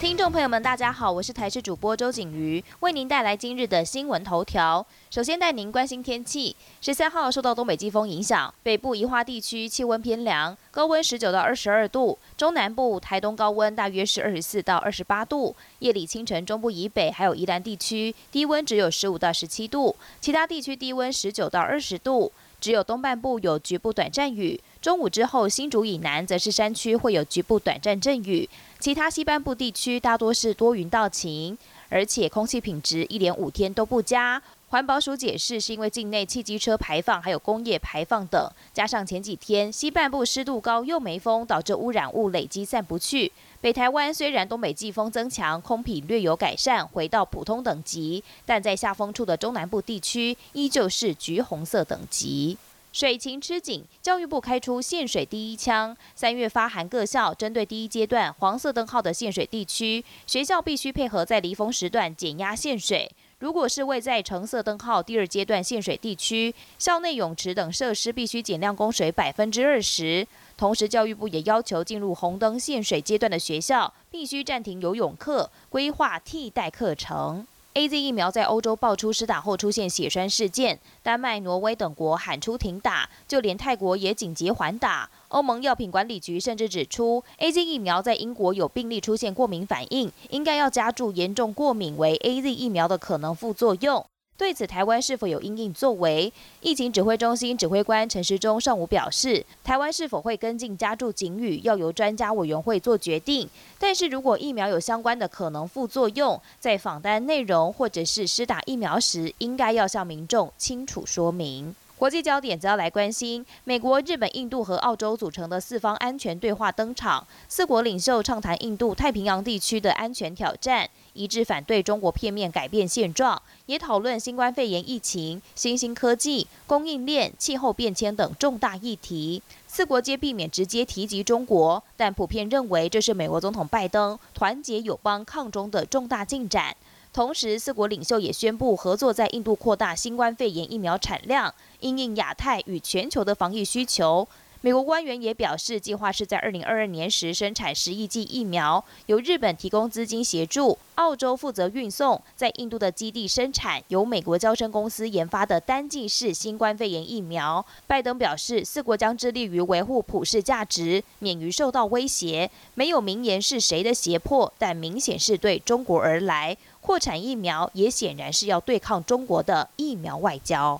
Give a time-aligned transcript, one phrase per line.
[0.00, 4.84] 听众朋友们，大家好，我是台视主播周景瑜，为您带来今日的新闻头条。
[5.10, 6.56] 首先带您关心天气。
[6.80, 15.54] 十三号受到东北季风影响，北部宜花地区气温偏凉，高温十九到二十二度；中南部、台东高温大约是二十四到二十八度。
[15.80, 22.32] 夜里清晨中部以北还有宜兰地区低温只有十五到十七度，其他地区低温十九到二十度。
[22.58, 24.60] 只有东半部有局部短暂雨。
[24.80, 28.48] 中午之后，新竹以南则是山区会有局部短暂阵雨，
[28.78, 31.58] 其他西半部地区大多是多云到晴，
[31.90, 34.42] 而且空气品质一连五天都不佳。
[34.70, 43.30] 环保署解释，是因为境内汽机车排放还有工业排放等，加上前几天西半部湿度高又没风，导致污染物累积散不去。
[43.60, 52.56] 北台湾虽然东北季风增强，空品略有改善，回到普通等级，但在下风处的中南部地区依旧是橘红色等级。
[52.92, 55.96] 水情吃紧，教育部开出限水第一枪。
[56.16, 63.08] 三月发函各校，针对第一阶段黄色灯号的限水地区，学校必须配合在离峰时段减压限水。
[63.38, 70.26] 如果是位在橙色灯号第二阶段限水地区，校内泳池等设施必须减量供水百分之二十。
[70.56, 77.46] 同时，教育部也要求进入红灯限水阶段的学校，必须暂停游泳课，规划替代课程。
[77.74, 85.08] A Z 疫苗在欧洲爆出施打后出现血栓事件，丹麦、挪威等国喊出停打，就连泰国也紧急缓打。
[85.28, 94.04] 欧盟药品管理局甚至指出，A Z 疫苗在英国有病例出现过敏反应，应该要加注严重过敏为 A Z 疫苗的可能副作用。
[94.40, 96.32] 对此，台湾是否有应应作为？
[96.62, 103.46] 疫情指挥中心指挥官陈时中上午表示，台湾是否会跟进加注警语，要由专家委员会做决定。
[103.78, 111.76] 但是如果疫苗有相关的可能副作用，在访单内容或者是施打疫苗时，应该要向民众清楚说明。
[112.00, 120.88] 国际焦点则要来关心，美国、日本、印度和澳洲组成的四方安全对话登场，四国领袖畅谈印度太平洋地区的安全挑战。
[121.12, 129.42] 一致反对中国片面改变现状，也讨论新冠肺炎疫情、新兴科技、供应链、气候变迁等重大议题。
[129.66, 136.74] 四国皆避免直接提及中国，但普遍认为这是美国总统拜登团结友邦抗中的重大进展。
[137.12, 144.28] 同时，四国领袖也宣布合作在印度扩大新冠肺炎疫苗产量，应应亚太与全球的防疫需求。
[144.62, 157.64] 美国官员也表示，计划是在二零二二年时生产十亿剂疫苗，由日本提供资金协助，澳洲负责运送，在印度的基地生产由美国交生公司研发的单剂式新冠肺炎疫苗。
[157.86, 162.50] 拜登表示，四国将致力于维护普世价值，免于受到威胁。
[162.74, 166.54] 没有明言是谁的胁迫，但明显是对中国而来。
[166.82, 170.78] 扩产疫苗也显然是要对抗中国的疫苗外交。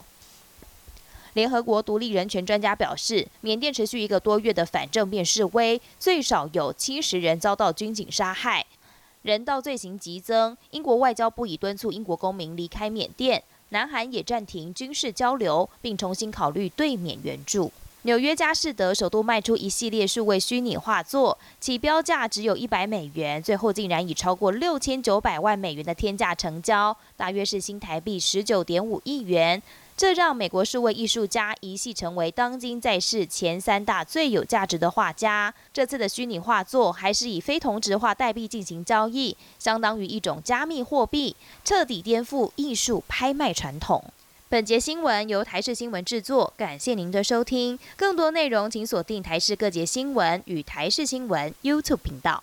[1.34, 8.66] 联合国独立人权专家表示，缅甸持续一个多月的反政变示威，最少有七十人遭到军警杀害，
[9.22, 10.56] 人道罪行急增。
[10.70, 17.70] 英国外交部已敦促英国公民离开缅甸，南韩也暂停军事交流，并重新考虑对缅援助。
[18.04, 29.62] 纽约佳士得首度卖出一系列数位虚拟画作，起标价只有一百美元，最后竟然以超过六千九百万美元的天价成交，大约是新台币十九点五亿元。
[30.00, 35.52] 这让美国数位艺术家一系成为当今在世前三大最有价值的画家。
[35.74, 44.02] 这次的虚拟画作还是以非同质化代币进行交易，相当于一种加密货币，彻底颠覆艺术拍卖传统。
[44.48, 47.78] 本节新闻由台视新闻制作，感谢您的收听。
[47.94, 52.42] 更多内容请锁定台视各节新闻与台视新闻 YouTube 频道。